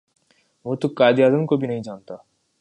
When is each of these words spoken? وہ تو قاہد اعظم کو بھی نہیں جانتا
وہ 0.65 0.73
تو 0.81 0.87
قاہد 0.97 1.19
اعظم 1.19 1.45
کو 1.45 1.55
بھی 1.57 1.67
نہیں 1.67 1.83
جانتا 1.83 2.15